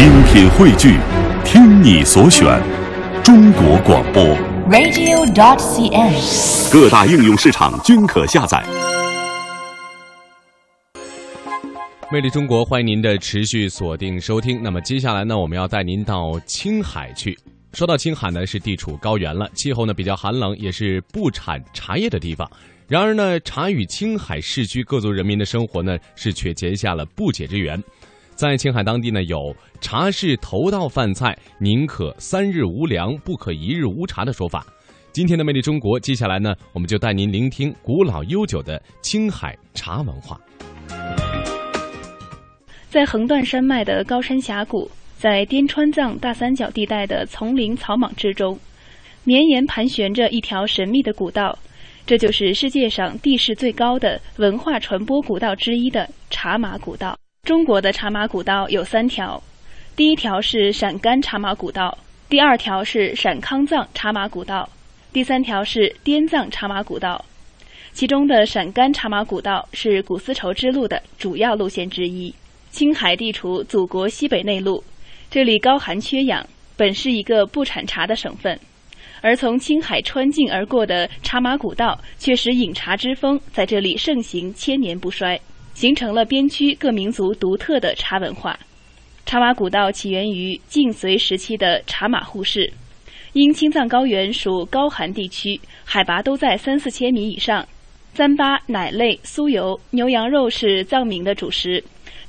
[0.00, 0.96] 精品汇聚，
[1.44, 2.58] 听你所选，
[3.22, 4.24] 中国广播。
[4.70, 6.72] radio.dot.cn，。
[6.72, 8.64] 各大应用市场均可下载。
[12.10, 14.62] 魅力中国，欢迎您的持续锁定收听。
[14.62, 17.38] 那么接下来呢，我们要带您到青海去。
[17.74, 22.50] 说到青海呢，是地处高原了，气候呢比较寒冷，也是不产茶叶的地方。
[22.88, 27.78] 然而呢，茶与青海市区各族人民的生活呢，是却结下了不解之缘。
[28.40, 34.64] 在青海当地呢，有“茶是头道饭菜，宁可三日无粮，不可一日无茶”的说法。
[35.12, 40.40] 今天的魅力中国，接下来呢，我们就带您聆听古老悠久的青海茶文化。
[42.88, 48.58] 在横断山脉的高山峡谷，在滇川藏大三角地带的丛林草莽之中，
[49.22, 51.58] 绵延盘旋着一条神秘的古道，
[52.06, 57.14] 这就是世界上地势最高的文化传播古道之一的茶马古道。
[57.42, 59.42] 中国的茶马古道有三条，
[59.96, 61.96] 第一条是陕甘茶马古道，
[62.28, 64.68] 第二条是陕康藏茶马古道，
[65.12, 67.24] 第三条是滇藏茶马古道。
[67.92, 72.32] 其中的陕甘茶马古道是古丝绸之路的主要路线之一。
[72.70, 74.84] 青海地处祖国西北内陆，
[75.28, 78.60] 这里高寒缺氧，本是一个不产茶的省份。
[79.22, 85.38] 而从青海穿境而过的茶马古道，却使饮茶之风在这里盛行千年不衰，
[85.80, 88.54] 形成了边区各民族独特的茶文化。
[89.24, 92.70] 茶马古道起源于晋隋时期的茶马互市，
[93.32, 97.66] 因青藏高原属高寒地区，海拔都在三四千米以上，
[98.14, 101.82] 糌粑、奶类、酥油、牛羊肉是藏民的主食。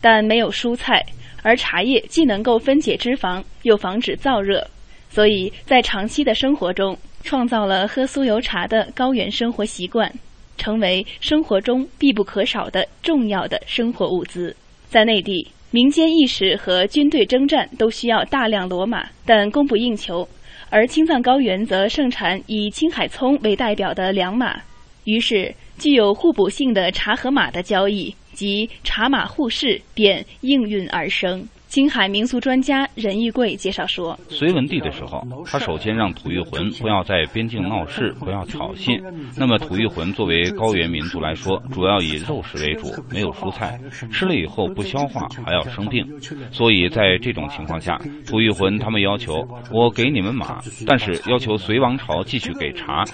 [0.00, 1.06] 但没有蔬菜，
[1.44, 4.68] 而茶叶既能够分解脂肪，又防止燥热，
[5.08, 10.12] 所以在长期的生活中，创造了喝酥油茶的高原生活习惯，
[10.56, 14.54] 成为生活中必不可少的重要的生活物资。
[14.88, 20.28] 在内地，民间意识和军队征战都需要大量骡马，但供不应求，
[20.70, 24.60] 而青藏高原则盛产以青海葱为代表的良马，
[25.04, 28.14] 于是具有互补性的茶和马的交易。
[28.36, 31.48] 及茶马互市便应运而生。
[31.76, 38.98] 青海民俗专家任玉贵介绍说：“隋文帝的时候，他首先让吐谷浑不要在边境闹事，不要挑衅。
[39.36, 43.78] 那么吐谷浑作为高原民族来说，主要以肉食为主，没有蔬菜，
[44.10, 46.02] 吃了以后不消化，还要生病。
[46.50, 53.04] 所以在这种情况下，吐谷浑他们要求我给你们马，但是要求隋王朝继续给茶。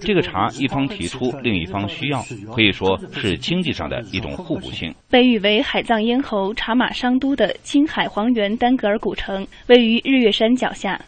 [0.00, 4.90] 这个茶一方提出，另一方需要，可以说是经济上的一种互补性。
[5.10, 11.00] 被誉为海藏咽喉、茶马商都的青海。”黄原丹格尔古城位于日月山脚下，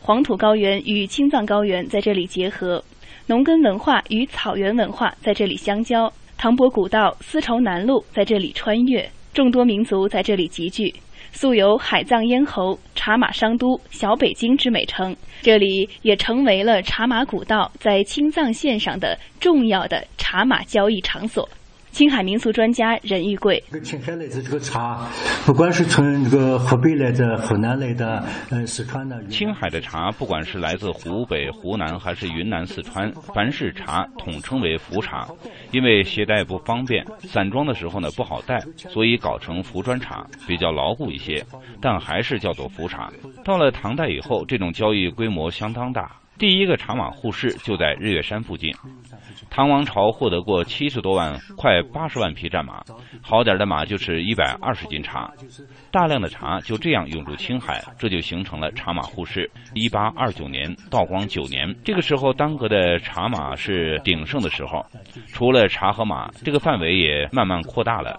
[0.00, 2.82] 黄土高原与青藏高原在这里结合，
[3.26, 10.94] 农耕文化与草原文化在这里相交，唐伯古道、丝绸南路在这里穿越，众多民族在这里集聚，
[11.32, 15.14] 素有“海藏咽喉”“茶马商都”“小北京”之美称。
[15.42, 21.48] 这里也成为了茶马古道在青藏线上的重要的茶马交易场所。
[21.90, 25.08] 青海民俗专家任玉贵：这个青海来的这个茶，
[25.44, 35.26] 不管是从这个湖北来的、湖南来的、呃四川的，青海的茶，不管是来自湖北、湖南还是云南、四川，凡是茶统称为茯茶，
[35.72, 41.44] 因为携带不方便，散装的时候呢不好带，所以搞成茯砖茶，比较牢固一些，
[41.80, 43.10] 但还是叫做茯茶。
[43.44, 46.10] 到了唐代以后，这种交易规模相当大。
[46.38, 48.72] 第一个茶马互市就在日月山附近，
[49.50, 52.80] 唐王朝获得过七十多万、快八十万匹战马，
[53.20, 55.28] 好点的马就是一百二十斤茶，
[55.90, 59.50] 大量的茶就这样涌入青海，这就形成了茶马互市。
[59.74, 64.86] 一八二九年，道光九年，这个时候当阁的茶马是鼎盛的时候，
[65.26, 68.18] 除了茶和马，这个范围也慢慢扩大了。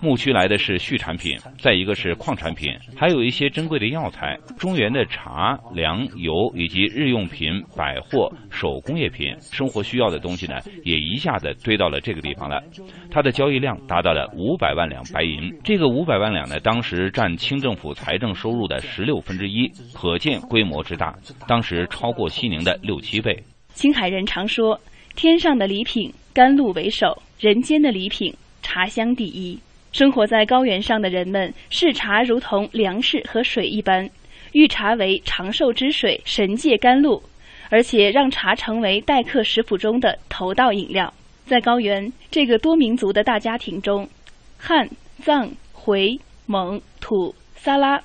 [0.00, 4.38] 牧区来的是畜产品，再一个是矿产品，还有一些珍贵的药材。
[4.56, 12.62] 中原的茶、粮、油以及日用品、百货、手工业品、生活需要的东西呢，也一下子堆到了这个地方了。
[13.10, 21.14] 它的交易量达到了五百万两白银，这个五百万两呢，当时占清政府财政收入的十六分之一，可见规模之大。
[21.46, 23.36] 当时超过西宁的六七倍。
[23.74, 24.80] 青海人常说
[25.16, 28.32] ：“天上的礼品，甘露为首；人间的礼品，
[28.62, 29.58] 茶香第一。”
[29.98, 34.08] 生活在高原上的人们视茶如同粮食和水一般，
[34.52, 37.20] 誉茶为长寿之水、神界甘露，
[37.68, 41.12] 而且让茶成为待客食谱中的头道饮料。
[41.46, 44.08] 在高原这个多民族的大家庭中，
[44.56, 44.88] 汉、
[45.20, 46.16] 藏、回、
[46.46, 48.00] 蒙、土、撒拉，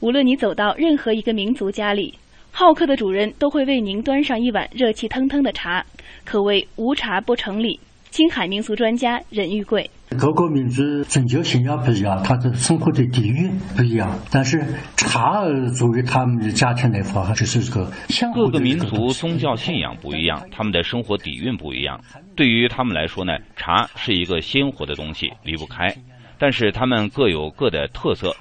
[0.00, 2.12] 无论你走到任何一个民族家里，
[2.50, 5.86] 好客的主人都会为您端上一碗热气腾腾的茶，
[6.24, 7.78] 可谓无茶不成礼。
[8.10, 9.88] 青海民俗专家任玉贵。
[10.16, 14.18] 各个民族宗教信仰不一样，他的生活的底蕴不一样。
[14.30, 14.64] 但是
[14.96, 15.42] 茶
[15.76, 17.90] 作为他们的家庭来说，就是这个
[18.34, 22.00] 各个民族宗教信仰不一样，他们的生活底蕴不一样。
[22.34, 25.94] 对于他们来说呢，茶是一个鲜活的东西，离不开。
[26.38, 28.34] 但是他们各有各的特色。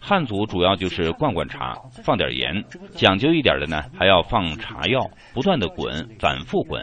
[0.00, 6.82] 汉族主要就是灌灌茶，放点盐，讲究一点的呢，还要放茶药，不断的滚，反复滚。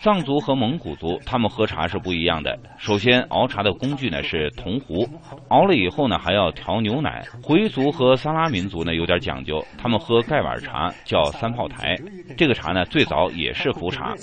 [0.00, 2.58] 藏族和蒙古族他们喝茶是不一样的。
[2.78, 5.06] 首先熬茶的工具呢是铜壶，
[5.48, 7.22] 熬了以后呢还要调牛奶。
[7.42, 11.96] 回族和撒拉民族呢有点讲究，他们喝盖碗茶叫三炮台。
[12.36, 14.14] 这个茶呢最早也是茯茶。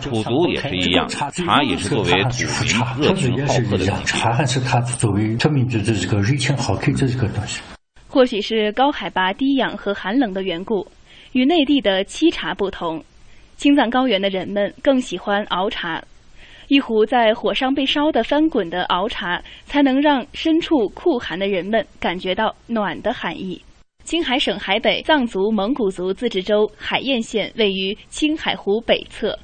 [0.00, 3.86] 土族也是一样，茶也是作为土民热情好客的。
[4.04, 7.62] 茶还是它作为土民族的这个热情好客的这个东西。
[8.08, 10.86] 或许是高海拔、低氧和寒冷的缘故，
[11.32, 13.04] 与内地的沏茶不同，
[13.56, 16.02] 青藏高原的人们更喜欢熬茶。
[16.68, 23.62] 一壶在火上被烧得翻滚的熬茶，才能让身处酷寒的人们感觉到暖的含义。
[24.02, 29.38] 青海省海北藏族蒙古族自治州海晏县位于青海湖北侧，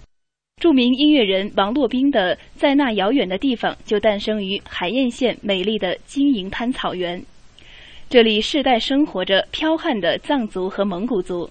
[0.61, 7.21] 著名音乐人王洛宾的《在那遥远的地方》就诞生于海晏县美丽的金银滩草原。
[8.13, 11.49] 这里世代生活着剽悍的藏族和蒙古族，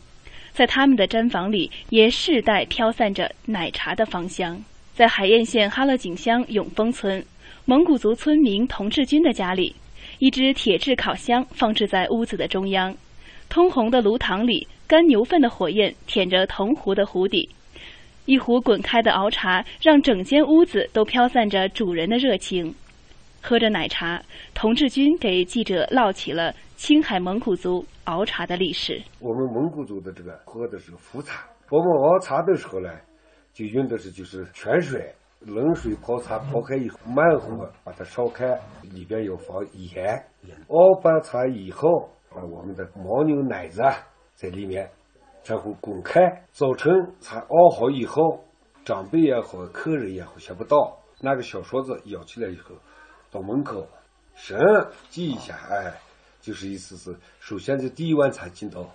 [0.52, 4.63] 在他们的毡房里也世代飘散着奶茶的芳香。
[4.94, 7.25] 在海晏县哈勒井乡永丰村，
[7.66, 9.75] 蒙古族村民童志军的家里，
[10.19, 12.96] 一只铁制烤箱放置在屋子的中央，
[13.50, 17.50] 通红的炉膛里，干牛粪的火焰舔着铜壶的壶底，
[18.25, 22.75] 一壶滚开的熬茶，让整间屋子都飘散着主人的热情。
[23.44, 24.22] 喝着奶茶，
[24.54, 29.02] 童志军给记者唠起了青海蒙古族熬茶的历史。
[29.20, 32.90] 我们蒙古族的这个喝的是茯茶，我们熬茶的时候呢，
[33.52, 38.46] 就用的是就是泉水，冷水泡茶，泡开以后慢火把它烧开，
[38.84, 40.24] 里边要放盐。
[40.68, 43.82] 熬完茶以后，把我们的牦牛奶子
[44.36, 44.88] 在里面，
[45.44, 46.22] 然后滚开。
[46.52, 48.46] 早晨茶熬好以后，
[48.86, 52.76] 长辈也好，客人也好，想不到那个小勺子舀起来以后。
[53.31, 53.88] 到门口，
[54.36, 54.60] 神
[55.10, 55.94] 记一下，哎，
[56.42, 58.94] 就是意思是，首先这第一碗茶敬到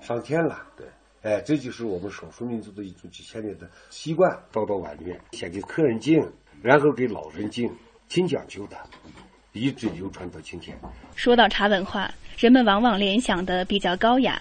[0.00, 0.86] 上天了，对，
[1.22, 6.24] 哎，这就是我们少数民族的一种几千年的习惯，倒到碗里面，先给客人敬，
[6.62, 7.68] 然后给老人敬，
[8.08, 8.76] 挺讲究的，
[9.52, 10.78] 一直流传到今天。
[11.16, 14.40] 说到茶文化，人们往往联想的比较高雅，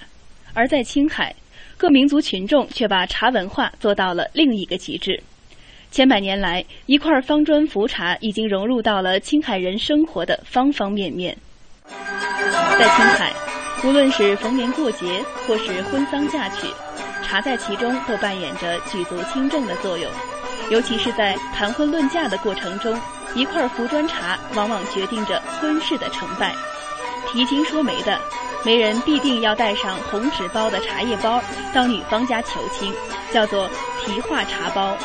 [0.54, 1.36] 而在青海，
[1.76, 5.24] 各民族群众却把茶文化做到了另一个极致。
[5.94, 11.38] 千百年来，一块方砖茯茶已经融入到了青海人生活的方方面面。
[11.88, 13.32] 在青海，
[13.84, 16.66] 无论是逢年过节，或是婚丧嫁娶，
[17.24, 20.12] 茶在其中都扮演着举足轻重的作用。
[20.72, 23.00] 尤其是在谈婚论嫁的过程中，
[23.36, 26.56] 一块茯砖茶往往决定着婚事的成败。
[27.32, 28.20] 提亲说媒的，
[28.66, 31.40] 媒人必定要带上红纸包的茶叶包
[31.72, 32.92] 到女方家求亲，
[33.32, 33.70] 叫做
[34.04, 34.98] 提话茶包。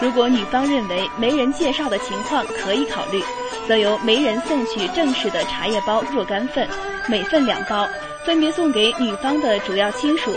[0.00, 3.22] 如果女方认为媒人介绍的情况可以考虑，
[3.68, 6.66] 则由媒人送去正式的茶叶包若干份，
[7.06, 7.86] 每份两包，
[8.24, 10.34] 分别送给女方的主要亲属，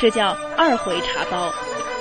[0.00, 1.52] 这叫二回茶包。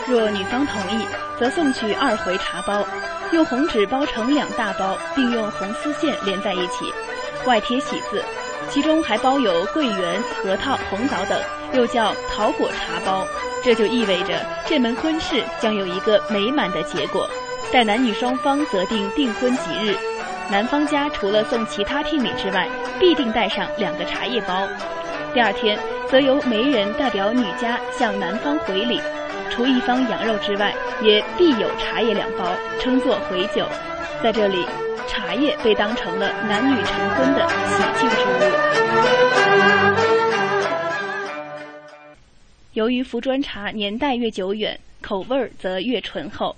[0.08, 1.06] 若女方同意，
[1.40, 2.84] 则送去二回茶包，
[3.32, 6.92] 用红纸包成两大包，并用红丝线连在一起，
[7.46, 8.24] 外贴喜字，
[8.70, 11.40] 其中还包有桂圆、核桃、红枣等，
[11.74, 13.26] 又叫桃果茶包。
[13.64, 17.30] 这就意味着这门婚事将有一个美满的结果。
[17.72, 19.96] 待男女双方择定订婚吉日，
[20.52, 22.68] 男方家除了送其他聘礼之外，
[23.00, 24.68] 必定带上两个茶叶包。
[25.34, 29.02] 第二天，则由媒人代表女家向男方回礼，
[29.50, 32.46] 除一方羊肉之外，也必有茶叶两包，
[32.80, 33.66] 称作回酒。
[34.22, 34.68] 在这里，
[35.08, 38.18] 茶叶被当成了男女成婚的喜庆之
[40.00, 40.03] 物。
[42.74, 46.56] 由于茯砖茶年代越久远，口味儿则越醇厚，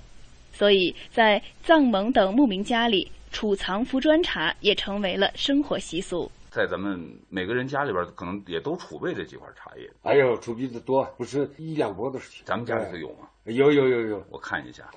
[0.53, 6.31] 所以在藏蒙等牧民家里储藏茯砖茶也成为了生活习俗。
[6.49, 6.97] 在咱们
[7.29, 9.91] 每个人家里边，可能也都储备这几块茶叶。
[10.03, 12.43] 哎呦，储备的多，不是一两包的事情。
[12.45, 13.27] 咱们家里头有吗？
[13.43, 14.89] 有有有有，我看一下。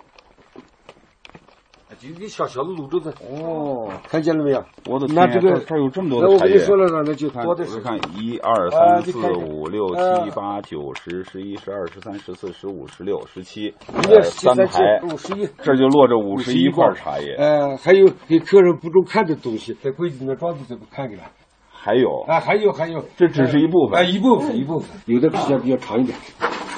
[1.98, 4.64] 就一小小的卤粥子哦，看见了没有？
[4.86, 6.52] 我的那这个这有这么多的茶叶。
[6.52, 7.80] 我跟你说了，那就多的是。
[7.80, 13.74] 看一二三四五六七八九十十一十二十三十四十五十六十七，
[14.22, 17.34] 三排五十一，这就落着五十一块茶叶。
[17.34, 21.24] 呃，还有给客人不中看的东西，在柜子里面装着，这不看见了？
[21.70, 26.18] 还有啊，还有还有，这只是一部分，啊，一部分一部分，有的时间比较长一点。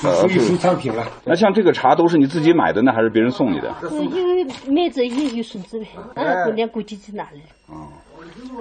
[0.00, 1.07] 属于收藏品了。
[1.25, 3.75] 那像这个茶都是你自己买的呢，还是别人送你的？
[3.90, 7.40] 因为妹子也有孙子呗，那姑娘估计去哪里？
[7.69, 7.88] 哦，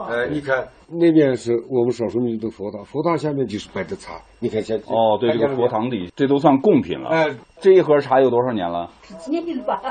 [0.07, 4.13] 呃，你看那边是我们少数民族的佛堂，佛堂下面就是摆的茶。
[4.39, 7.09] 你看，现哦，对，这个佛堂里，这都算贡品了。
[7.09, 8.89] 哎，这一盒茶有多少年了？
[9.03, 9.81] 十几年了吧。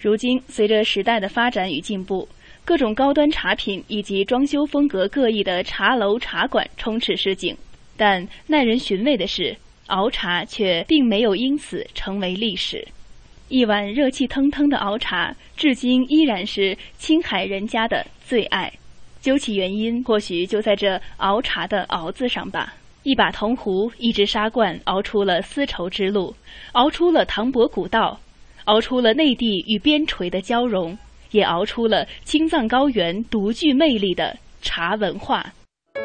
[0.00, 2.28] 如今，随着时代的发展与进步，
[2.64, 7.56] 各种高端茶品以及装修风格各异的茶楼茶馆充斥市井。
[7.96, 9.56] 但耐人寻味的是，
[9.88, 12.86] 熬茶却并没有因此成为历史。
[13.48, 18.72] 一碗热气腾腾的熬茶，至今依然是青海人家的最爱。
[19.20, 22.74] 究其原因，或许就在这“熬茶”的“熬”字上吧。
[23.02, 26.34] 一把铜壶，一只砂罐，熬出了丝绸之路，
[26.72, 28.20] 熬出了唐伯古道，
[28.64, 30.96] 熬出了内地与边陲的交融，
[31.30, 35.52] 也熬出了青藏高原独具魅力的茶文化。